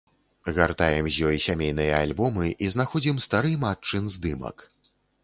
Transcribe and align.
Гартаем 0.55 1.09
з 1.17 1.27
ёй 1.31 1.37
сямейныя 1.47 1.99
альбомы 2.05 2.45
і 2.65 2.71
знаходзім 2.77 3.21
стары 3.27 3.53
матчын 3.67 4.09
здымак. 4.15 4.65